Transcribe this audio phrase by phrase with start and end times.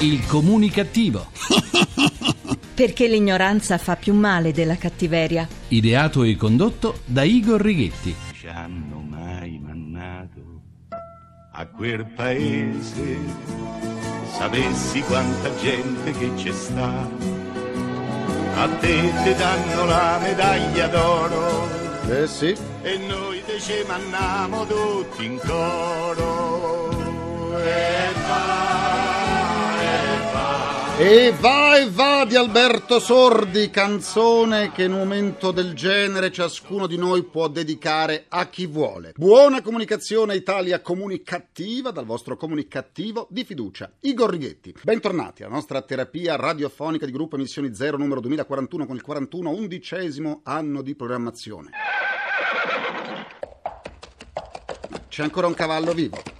[0.00, 1.26] Il comunicativo.
[2.74, 5.46] Perché l'ignoranza fa più male della cattiveria.
[5.68, 8.14] Ideato e condotto da Igor Righetti.
[8.32, 10.62] ci hanno mai mannato
[11.52, 13.18] a quel paese.
[14.38, 17.06] Sapessi quanta gente che c'è sta,
[18.54, 21.68] a te ti danno la medaglia d'oro
[22.08, 26.88] Eh sì, e noi te ci manniamo tutti in coro.
[27.58, 28.19] E e va.
[31.02, 36.86] E va e va di Alberto Sordi, canzone che in un momento del genere ciascuno
[36.86, 39.14] di noi può dedicare a chi vuole.
[39.16, 44.74] Buona comunicazione Italia comunicativa dal vostro comunicativo di fiducia, Igor Righetti.
[44.82, 50.42] Bentornati alla nostra terapia radiofonica di gruppo Emissioni Zero numero 2041 con il 41 undicesimo
[50.44, 51.70] anno di programmazione.
[55.08, 56.39] C'è ancora un cavallo vivo.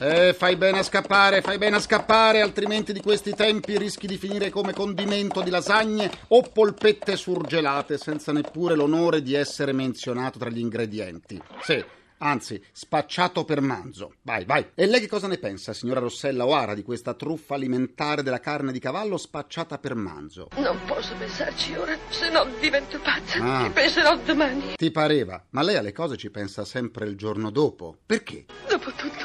[0.00, 4.16] Eh, fai bene a scappare, fai bene a scappare, altrimenti di questi tempi rischi di
[4.16, 10.50] finire come condimento di lasagne o polpette surgelate senza neppure l'onore di essere menzionato tra
[10.50, 11.42] gli ingredienti.
[11.62, 11.84] Sì,
[12.18, 14.14] anzi, spacciato per manzo.
[14.22, 14.70] Vai, vai.
[14.76, 18.70] E lei che cosa ne pensa, signora Rossella Oara, di questa truffa alimentare della carne
[18.70, 20.48] di cavallo spacciata per manzo?
[20.58, 23.42] Non posso pensarci ora, se no divento pazza.
[23.42, 23.64] Ah.
[23.64, 24.74] Ci penserò domani.
[24.76, 27.96] Ti pareva, ma lei alle cose ci pensa sempre il giorno dopo.
[28.06, 28.44] Perché?
[28.68, 29.17] Dopotutto,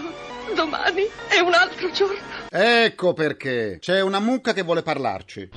[0.63, 2.17] domani è un altro giorno.
[2.49, 3.77] Ecco perché.
[3.79, 5.49] C'è una mucca che vuole parlarci.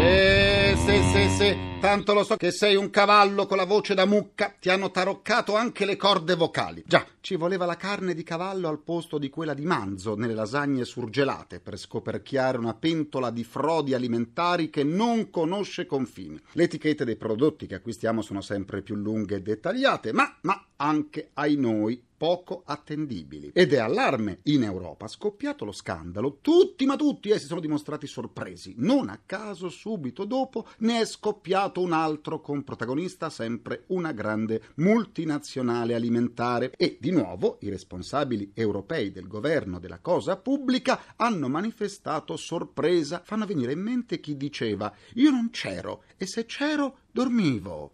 [0.00, 1.66] Eh, sì, sì, sì.
[1.80, 4.54] Tanto lo so che sei un cavallo con la voce da mucca.
[4.58, 6.84] Ti hanno taroccato anche le corde vocali.
[6.86, 10.84] Già, ci voleva la carne di cavallo al posto di quella di manzo nelle lasagne
[10.84, 16.40] surgelate per scoperchiare una pentola di frodi alimentari che non conosce confini.
[16.52, 21.30] Le etichette dei prodotti che acquistiamo sono sempre più lunghe e dettagliate, ma, ma anche
[21.34, 23.52] ai noi poco attendibili.
[23.54, 26.38] Ed è allarme in Europa scoppiato lo scandalo.
[26.42, 28.74] Tutti, ma tutti, eh, si sono dimostrati sorpresi.
[28.76, 34.60] Non a caso, subito dopo, ne è scoppiato un altro con protagonista sempre una grande
[34.76, 36.72] multinazionale alimentare.
[36.76, 43.22] E di nuovo i responsabili europei del governo della cosa pubblica hanno manifestato sorpresa.
[43.24, 47.92] Fanno venire in mente chi diceva: Io non c'ero, e se c'ero, dormivo.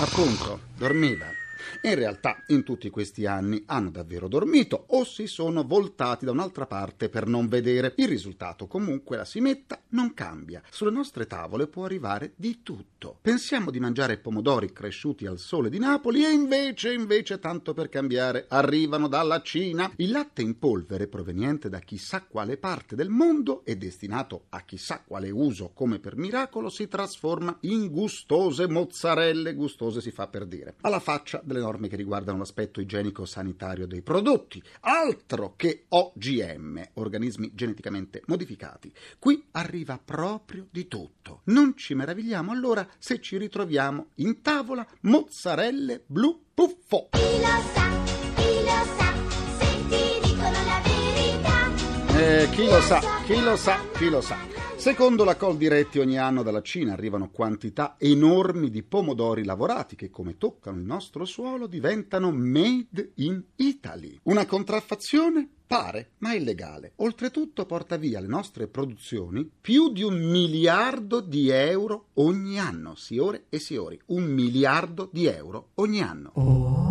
[0.00, 1.37] Appunto, dormiva.
[1.82, 6.66] In realtà, in tutti questi anni hanno davvero dormito o si sono voltati da un'altra
[6.66, 7.92] parte per non vedere.
[7.96, 10.60] Il risultato, comunque, la si metta, non cambia.
[10.70, 13.18] Sulle nostre tavole può arrivare di tutto.
[13.22, 18.46] Pensiamo di mangiare pomodori cresciuti al sole di Napoli e invece, invece, tanto per cambiare,
[18.48, 19.90] arrivano dalla Cina.
[19.96, 25.04] Il latte in polvere proveniente da chissà quale parte del mondo e destinato a chissà
[25.06, 30.74] quale uso come per miracolo si trasforma in gustose mozzarelle, gustose si fa per dire.
[30.80, 38.22] Alla faccia delle norme che riguardano l'aspetto igienico-sanitario dei prodotti, altro che OGM, organismi geneticamente
[38.26, 38.90] modificati.
[39.18, 41.42] Qui arriva proprio di tutto.
[41.44, 47.10] Non ci meravigliamo allora se ci ritroviamo in tavola mozzarelle blu puffo.
[47.10, 47.88] Chi lo sa,
[48.34, 49.12] chi lo sa,
[49.58, 52.18] se ti dicono la verità.
[52.18, 54.57] Eh, chi lo sa, chi lo sa, chi lo sa.
[54.78, 60.08] Secondo la Col Diretti ogni anno dalla Cina arrivano quantità enormi di pomodori lavorati che
[60.08, 64.20] come toccano il nostro suolo diventano made in Italy.
[64.22, 65.48] Una contraffazione?
[65.66, 66.92] Pare, ma illegale.
[66.96, 72.94] Oltretutto porta via le nostre produzioni più di un miliardo di euro ogni anno.
[72.94, 76.32] Signore e signori, un miliardo di euro ogni anno.
[76.36, 76.87] Eh,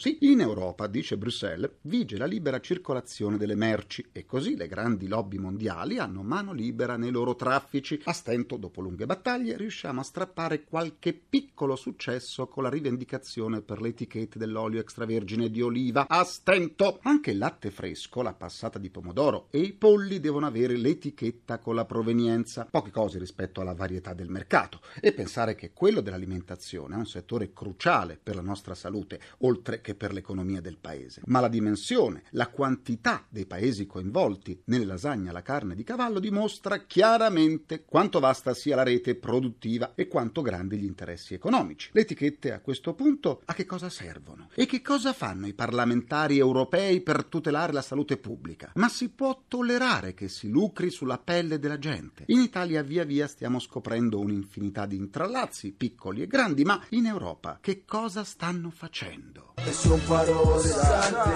[0.00, 5.06] sì, in Europa, dice Bruxelles, vige la libera circolazione delle merci e così le grandi
[5.06, 8.00] lobby mondiali hanno mano libera nei loro traffici.
[8.04, 13.82] A stento, dopo lunghe battaglie, riusciamo a strappare qualche piccolo successo con la rivendicazione per
[13.82, 16.08] le etichette dell'olio extravergine di oliva.
[16.08, 17.00] A stento!
[17.02, 21.74] Anche il latte fresco, la passata di pomodoro e i polli devono avere l'etichetta con
[21.74, 22.66] la provenienza.
[22.70, 24.80] Poche cose rispetto alla varietà del mercato.
[24.98, 29.88] E pensare che quello dell'alimentazione è un settore cruciale per la nostra salute, oltre che
[29.94, 31.22] per l'economia del paese.
[31.26, 36.84] Ma la dimensione, la quantità dei paesi coinvolti nelle lasagne alla carne di cavallo dimostra
[36.84, 41.90] chiaramente quanto vasta sia la rete produttiva e quanto grandi gli interessi economici.
[41.92, 44.48] Le etichette a questo punto a che cosa servono?
[44.54, 48.72] E che cosa fanno i parlamentari europei per tutelare la salute pubblica?
[48.74, 52.24] Ma si può tollerare che si lucri sulla pelle della gente?
[52.26, 57.58] In Italia via via stiamo scoprendo un'infinità di intrallazzi, piccoli e grandi, ma in Europa
[57.60, 59.54] che cosa stanno facendo?
[59.70, 61.30] E son parole sante,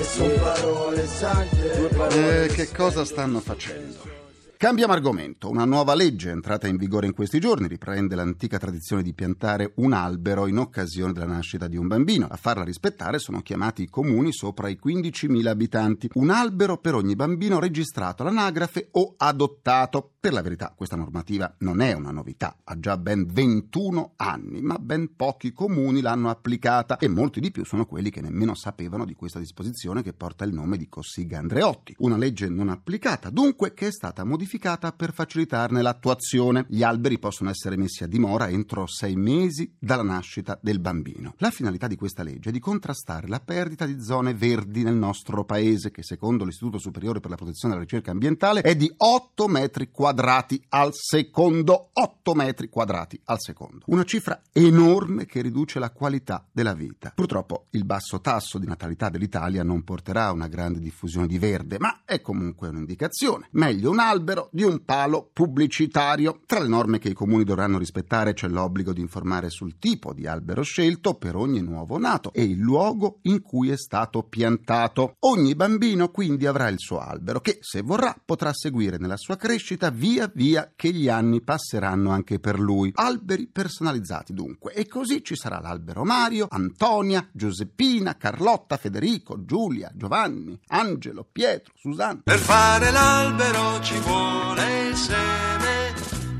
[0.00, 2.46] e son parole sante.
[2.46, 4.17] Eh, che cosa stanno facendo?
[4.58, 5.48] Cambiamo argomento.
[5.48, 9.92] Una nuova legge entrata in vigore in questi giorni riprende l'antica tradizione di piantare un
[9.92, 12.26] albero in occasione della nascita di un bambino.
[12.28, 16.10] A farla rispettare sono chiamati i comuni sopra i 15.000 abitanti.
[16.14, 20.14] Un albero per ogni bambino registrato all'anagrafe o adottato.
[20.18, 24.76] Per la verità, questa normativa non è una novità, ha già ben 21 anni, ma
[24.80, 29.14] ben pochi comuni l'hanno applicata e molti di più sono quelli che nemmeno sapevano di
[29.14, 31.94] questa disposizione che porta il nome di Cossiga Andreotti.
[31.98, 34.46] Una legge non applicata, dunque, che è stata modificata
[34.96, 36.64] per facilitarne l'attuazione.
[36.68, 41.34] Gli alberi possono essere messi a dimora entro sei mesi dalla nascita del bambino.
[41.38, 45.44] La finalità di questa legge è di contrastare la perdita di zone verdi nel nostro
[45.44, 49.48] paese, che secondo l'Istituto Superiore per la Protezione e la Ricerca Ambientale è di 8
[49.48, 51.90] metri quadrati al secondo.
[51.92, 53.84] 8 metri quadrati al secondo.
[53.86, 57.12] Una cifra enorme che riduce la qualità della vita.
[57.14, 61.78] Purtroppo il basso tasso di natalità dell'Italia non porterà a una grande diffusione di verde,
[61.78, 63.48] ma è comunque un'indicazione.
[63.52, 66.40] Meglio un albero di un palo pubblicitario.
[66.46, 70.26] Tra le norme che i comuni dovranno rispettare c'è l'obbligo di informare sul tipo di
[70.26, 75.16] albero scelto per ogni nuovo nato e il luogo in cui è stato piantato.
[75.20, 79.90] Ogni bambino quindi avrà il suo albero che, se vorrà, potrà seguire nella sua crescita
[79.90, 82.92] via via che gli anni passeranno anche per lui.
[82.94, 84.72] Alberi personalizzati dunque.
[84.72, 92.20] E così ci sarà l'albero Mario, Antonia, Giuseppina, Carlotta, Federico, Giulia, Giovanni, Angelo, Pietro, Susanna.
[92.24, 94.27] Per fare l'albero ci vuole
[94.88, 95.92] il seme,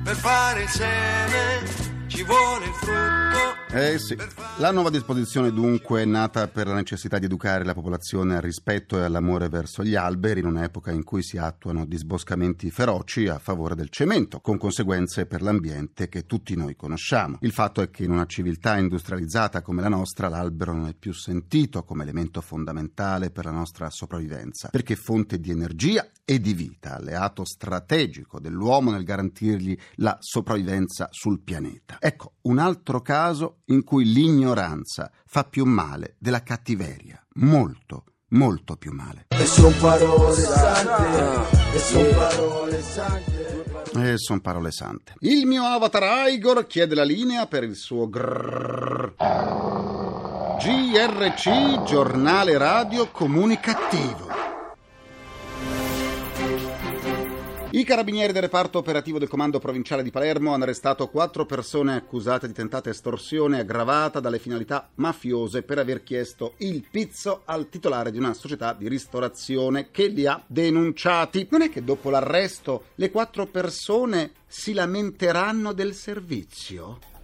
[0.05, 1.63] per fare il seme
[2.07, 3.68] ci vuole il frutto.
[3.71, 4.17] Eh sì,
[4.61, 8.99] la nuova disposizione dunque è nata per la necessità di educare la popolazione al rispetto
[8.99, 13.75] e all'amore verso gli alberi in un'epoca in cui si attuano disboscamenti feroci a favore
[13.75, 17.37] del cemento, con conseguenze per l'ambiente che tutti noi conosciamo.
[17.43, 21.13] Il fatto è che in una civiltà industrializzata come la nostra l'albero non è più
[21.13, 26.97] sentito come elemento fondamentale per la nostra sopravvivenza, perché fonte di energia e di vita,
[26.97, 31.99] alleato strategico dell'uomo nel garantirgli la sopravvivenza sul pianeta.
[32.01, 38.93] Ecco, un altro caso in cui l'ignoranza fa più male della cattiveria, molto, molto più
[38.93, 39.27] male.
[39.29, 43.39] E son parole sante, e son parole sante.
[43.95, 45.15] E sono parole sante.
[45.21, 49.15] Il mio avatar Igor chiede la linea per il suo grrrr.
[50.59, 54.28] GRC, giornale radio comunicativo.
[57.79, 62.49] I carabinieri del reparto operativo del comando provinciale di Palermo hanno arrestato quattro persone accusate
[62.49, 68.19] di tentata estorsione aggravata dalle finalità mafiose per aver chiesto il pizzo al titolare di
[68.19, 71.47] una società di ristorazione che li ha denunciati.
[71.53, 77.18] Non è che dopo l'arresto le quattro persone si lamenteranno del servizio?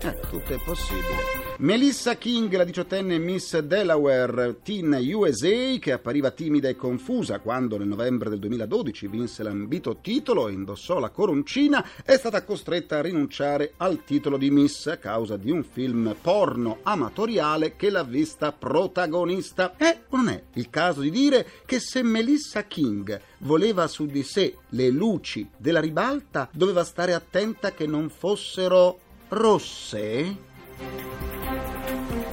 [0.00, 1.56] Eh, tutto è possibile.
[1.58, 7.88] Melissa King, la diciottenne Miss Delaware Teen USA, che appariva timida e confusa quando nel
[7.88, 13.72] novembre del 2012 vinse l'ambito titolo e indossò la coroncina, è stata costretta a rinunciare
[13.78, 19.74] al titolo di Miss a causa di un film porno amatoriale che l'ha vista protagonista.
[19.76, 24.54] Eh, non è il caso di dire che se Melissa King voleva su di sé
[24.68, 30.36] le luci della ribalta, doveva stare attenta che non fossero rosse?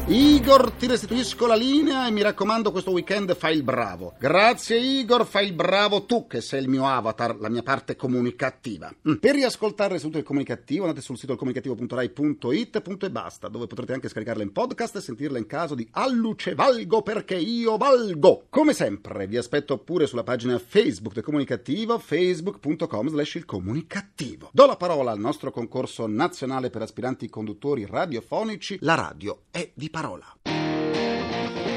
[0.08, 4.14] Igor, ti restituisco la linea e mi raccomando questo weekend fai il bravo.
[4.20, 8.94] Grazie Igor, fai il bravo tu che sei il mio avatar, la mia parte comunicativa.
[9.10, 9.16] Mm.
[9.16, 14.08] Per riascoltare l'istituto del comunicativo andate sul sito comunicativo.rai.it punto e basta, dove potrete anche
[14.08, 18.46] scaricarla in podcast e sentirla in caso di alluce valgo perché io valgo.
[18.50, 24.52] Come sempre vi aspetto pure sulla pagina Facebook del comunicativo facebook.com slash il comunicativo.
[24.54, 28.78] Do la parola al nostro concorso nazionale per aspiranti conduttori radiofonici.
[28.82, 30.65] La radio è di parola.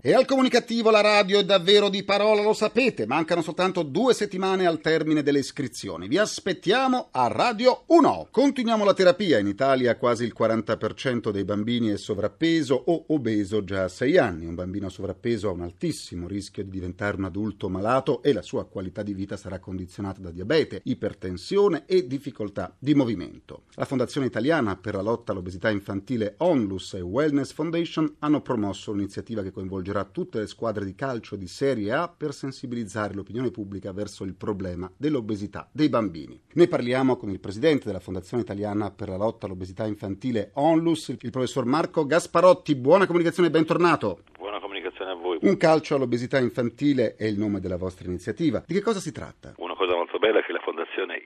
[0.00, 4.64] E al comunicativo la radio è davvero di parola, lo sapete, mancano soltanto due settimane
[4.64, 6.06] al termine delle iscrizioni.
[6.06, 8.28] Vi aspettiamo a Radio 1.
[8.30, 9.38] Continuiamo la terapia.
[9.38, 14.46] In Italia quasi il 40% dei bambini è sovrappeso o obeso già a 6 anni.
[14.46, 18.66] Un bambino sovrappeso ha un altissimo rischio di diventare un adulto malato e la sua
[18.66, 23.64] qualità di vita sarà condizionata da diabete, ipertensione e difficoltà di movimento.
[23.74, 29.42] La Fondazione Italiana per la lotta all'obesità infantile Onlus e Wellness Foundation hanno promosso un'iniziativa
[29.42, 33.92] che coinvolgerà coinvolgerà tutte le squadre di calcio di Serie A per sensibilizzare l'opinione pubblica
[33.92, 36.40] verso il problema dell'obesità dei bambini.
[36.54, 41.30] Ne parliamo con il presidente della Fondazione Italiana per la lotta all'obesità infantile ONLUS, il
[41.30, 42.74] professor Marco Gasparotti.
[42.74, 44.22] Buona comunicazione e bentornato.
[44.36, 45.38] Buona comunicazione a voi.
[45.42, 48.64] Un calcio all'obesità infantile è il nome della vostra iniziativa.
[48.66, 49.54] Di che cosa si tratta?
[49.58, 50.75] Una cosa molto bella che la Fondazione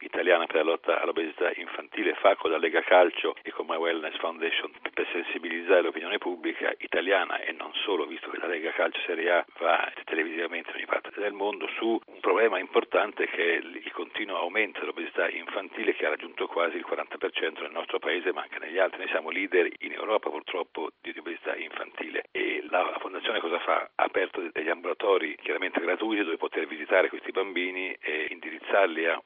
[0.00, 4.16] Italiana per la lotta all'obesità infantile fa con la Lega Calcio e con My Wellness
[4.18, 9.30] Foundation per sensibilizzare l'opinione pubblica italiana e non solo, visto che la Lega Calcio Serie
[9.30, 13.92] A va televisivamente in ogni parte del mondo, su un problema importante che è il
[13.92, 18.58] continuo aumento dell'obesità infantile che ha raggiunto quasi il 40% nel nostro paese ma anche
[18.58, 18.98] negli altri.
[18.98, 23.90] Noi siamo leader in Europa purtroppo di obesità infantile e la Fondazione cosa fa?
[23.94, 29.20] Ha aperto degli ambulatori chiaramente gratuiti dove poter visitare questi bambini e indirizzarli a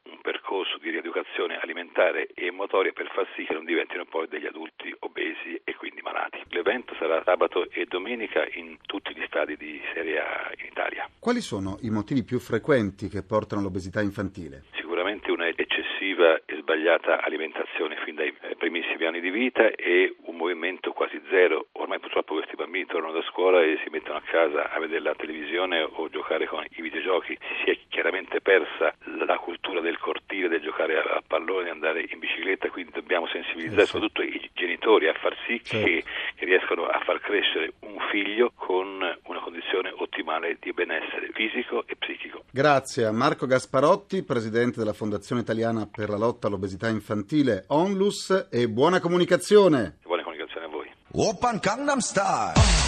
[0.55, 4.95] percorso di rieducazione alimentare e motoria per far sì che non diventino poi degli adulti
[5.01, 6.41] obesi e quindi malati.
[6.51, 11.11] L'evento sarà sabato e domenica in tutti gli stadi di Serie A in Italia.
[11.19, 14.63] Quali sono i motivi più frequenti che portano all'obesità infantile?
[14.77, 20.37] Sicuramente una eccessiva e sbagliata alimentazione fin dai eh, primissimi anni di vita e un
[20.37, 21.67] movimento quasi zero.
[21.73, 25.15] Ormai purtroppo questi bambini tornano da scuola e si mettono a casa a vedere la
[25.15, 27.37] televisione o giocare con i videogiochi.
[27.63, 28.95] Si è chiaramente persa
[29.27, 33.83] la cultura del cortile, del giocare a pallone, di andare in bicicletta, quindi dobbiamo sensibilizzare
[33.83, 33.91] Eh sì.
[33.93, 35.85] soprattutto i genitori a far sì Certo.
[35.87, 36.05] che,
[36.37, 38.87] che riescano a far crescere un figlio con
[39.25, 42.45] una condizione ottimale di benessere fisico e psichico.
[42.51, 48.69] Grazie a Marco Gasparotti, presidente della Fondazione Italiana per la lotta all'obesità infantile ONLUS e
[48.71, 49.99] buona comunicazione.
[50.03, 50.91] Buona comunicazione a voi.
[51.13, 52.84] Oppan Gangnam Style.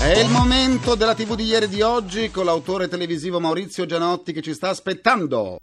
[0.00, 4.32] È il momento della TV di ieri e di oggi con l'autore televisivo Maurizio Gianotti
[4.32, 5.58] che ci sta aspettando.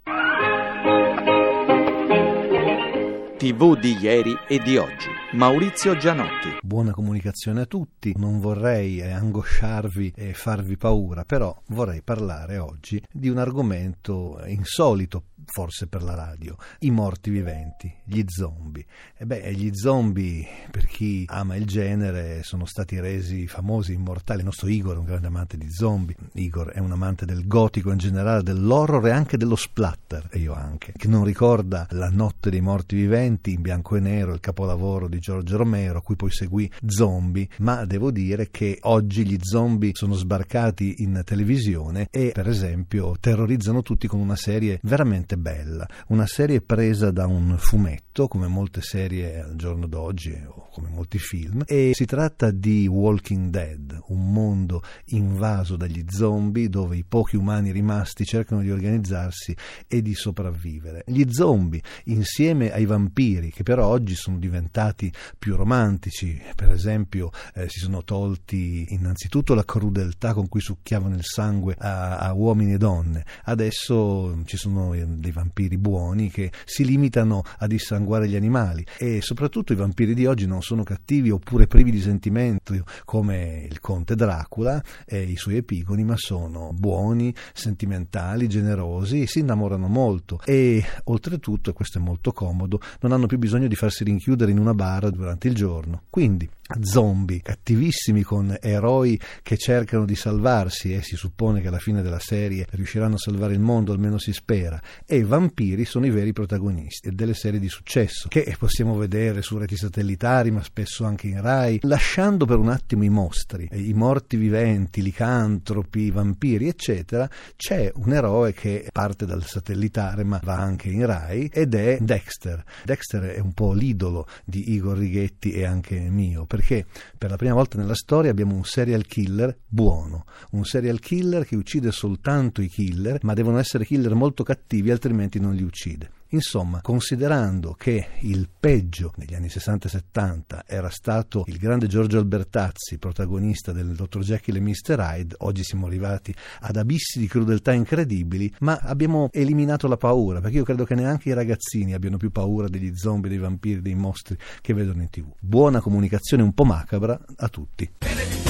[3.38, 5.16] TV di ieri e di oggi.
[5.34, 6.57] Maurizio Gianotti.
[6.62, 13.03] Buona comunicazione a tutti, non vorrei eh, angosciarvi e farvi paura, però vorrei parlare oggi
[13.12, 18.86] di un argomento insolito forse per la radio, i morti viventi, gli zombie.
[19.15, 24.39] E beh, gli zombie, per chi ama il genere, sono stati resi famosi, immortali.
[24.39, 27.91] Il nostro Igor è un grande amante di zombie, Igor è un amante del gotico
[27.91, 32.50] in generale, dell'horror e anche dello splatter, e io anche, che non ricorda La notte
[32.50, 36.31] dei morti viventi in bianco e nero, il capolavoro di Giorgio Romero, a cui poi
[36.31, 42.47] seguì Zombie, ma devo dire che oggi gli zombie sono sbarcati in televisione e per
[42.47, 48.47] esempio terrorizzano tutti con una serie veramente bella, una serie presa da un fumetto, come
[48.47, 54.00] molte serie al giorno d'oggi o come molti film, e si tratta di Walking Dead,
[54.07, 59.55] un mondo invaso dagli zombie dove i pochi umani rimasti cercano di organizzarsi
[59.88, 61.03] e di sopravvivere.
[61.07, 65.06] Gli zombie, insieme ai vampiri, che però oggi sono diventati
[65.37, 71.23] più romantici, per esempio eh, si sono tolti innanzitutto la crudeltà con cui succhiavano il
[71.23, 76.85] sangue a, a uomini e donne, adesso ci sono eh, dei vampiri buoni che si
[76.85, 78.85] limitano a dissanguare gli animali.
[78.97, 82.73] E soprattutto i vampiri di oggi non sono cattivi oppure privi di sentimento
[83.05, 89.87] come il conte Dracula e i suoi epigoni, ma sono buoni, sentimentali, generosi, si innamorano
[89.87, 90.39] molto.
[90.45, 94.59] E oltretutto, e questo è molto comodo, non hanno più bisogno di farsi rinchiudere in
[94.59, 96.04] una bara durante il giorno.
[96.10, 96.50] Quindi
[96.82, 102.20] zombie cattivissimi con eroi che cercano di salvarsi e si suppone che alla fine della
[102.20, 107.13] serie riusciranno a salvare il mondo, almeno si spera, e vampiri sono i veri protagonisti
[107.13, 111.80] delle serie di successo che possiamo vedere su reti satellitari ma spesso anche in Rai,
[111.84, 118.13] lasciando per un attimo i mostri, i morti viventi, licantropi, i vampiri eccetera, c'è un
[118.13, 122.63] eroe che parte dal satellitare ma va anche in Rai ed è Dexter.
[122.84, 126.86] Dexter è un po' l'idolo di Igor Righetti e anche mio perché
[127.17, 131.56] per la prima volta nella storia abbiamo un serial killer buono, un serial killer che
[131.56, 136.16] uccide soltanto i killer, ma devono essere killer molto cattivi, altrimenti non li uccide.
[136.29, 142.17] Insomma, considerando che il peggio negli anni 60 e 70 era stato il grande Giorgio
[142.17, 144.19] Albertazzi, protagonista del Dr.
[144.19, 145.00] Jekyll e Mr.
[145.00, 150.57] Hyde, oggi siamo arrivati ad abissi di crudeltà incredibili, ma abbiamo eliminato la paura, perché
[150.57, 154.38] io credo che neanche i ragazzini abbiano più paura degli zombie, dei vampiri, dei mostri
[154.60, 155.31] che vedono in tv.
[155.39, 158.47] Buona comunicazione un po' macabra a tutti.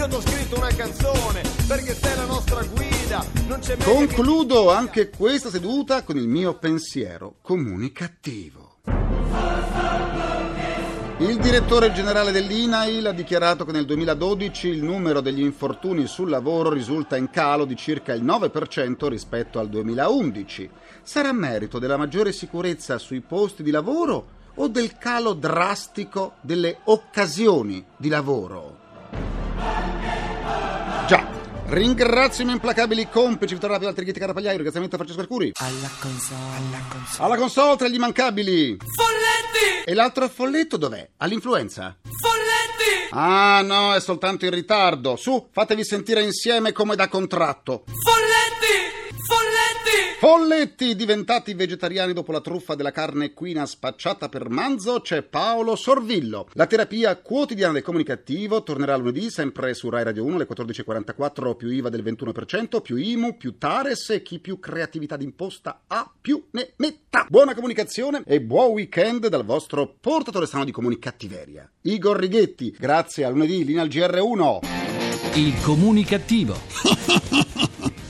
[0.00, 3.22] Io ti ho scritto una canzone perché sei la nostra guida.
[3.46, 8.76] Meglio che- Concludo anche questa seduta con il mio pensiero comunicativo.
[11.18, 16.70] Il direttore generale dell'INAIL ha dichiarato che nel 2012 il numero degli infortuni sul lavoro
[16.70, 20.70] risulta in calo di circa il 9% rispetto al 2011.
[21.02, 27.84] Sarà merito della maggiore sicurezza sui posti di lavoro o del calo drastico delle occasioni
[27.98, 28.79] di lavoro?
[31.70, 35.52] Ringrazio i miei implacabili complici Vittorio Rapido, Altri Ghitti Carapagliai, ringraziamento a Francesco Arcuri.
[35.54, 37.24] Alla console, alla console.
[37.24, 38.76] Alla console tra gli immancabili.
[38.76, 39.88] Folletti!
[39.88, 41.10] E l'altro folletto dov'è?
[41.18, 41.96] All'influenza?
[42.02, 43.10] Folletti!
[43.10, 45.14] Ah no, è soltanto in ritardo.
[45.14, 47.84] Su, fatevi sentire insieme come da contratto.
[47.86, 48.29] Folletti!
[50.20, 50.94] Folletti!
[50.94, 56.46] Diventati vegetariani dopo la truffa della carne equina spacciata per manzo, c'è Paolo Sorvillo.
[56.52, 61.70] La terapia quotidiana del comunicativo tornerà lunedì sempre su Rai Radio 1 alle 14.44 più
[61.70, 66.72] IVA del 21%, più IMU, più Tares e chi più creatività d'imposta ha più ne
[66.76, 67.24] metta.
[67.26, 71.66] Buona comunicazione e buon weekend dal vostro portatore strano di comunicattiveria.
[71.80, 74.58] Igor Righetti, grazie a lunedì, linea al GR1.
[75.36, 77.48] Il comunicativo.